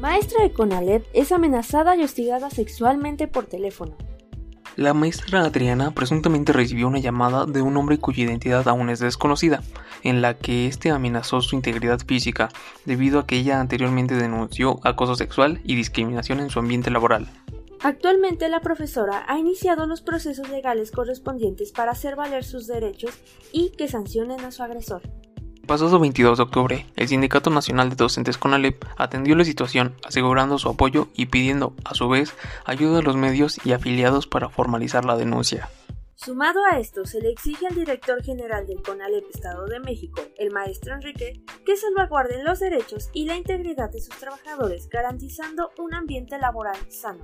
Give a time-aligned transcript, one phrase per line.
[0.00, 3.98] Maestra de Conalep es amenazada y hostigada sexualmente por teléfono.
[4.76, 9.62] La maestra Adriana presuntamente recibió una llamada de un hombre cuya identidad aún es desconocida,
[10.02, 12.48] en la que éste amenazó su integridad física
[12.86, 17.28] debido a que ella anteriormente denunció acoso sexual y discriminación en su ambiente laboral.
[17.82, 23.18] Actualmente la profesora ha iniciado los procesos legales correspondientes para hacer valer sus derechos
[23.52, 25.02] y que sancionen a su agresor.
[25.70, 30.68] Pasado 22 de octubre, el Sindicato Nacional de Docentes CONALEP atendió la situación asegurando su
[30.68, 32.34] apoyo y pidiendo, a su vez,
[32.64, 35.70] ayuda a los medios y afiliados para formalizar la denuncia.
[36.16, 40.50] Sumado a esto, se le exige al director general del CONALEP Estado de México, el
[40.50, 46.36] maestro Enrique, que salvaguarden los derechos y la integridad de sus trabajadores, garantizando un ambiente
[46.40, 47.22] laboral sano.